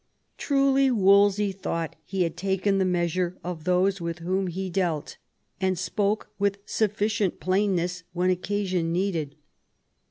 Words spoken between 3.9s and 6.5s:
with whom he dealt, and spoke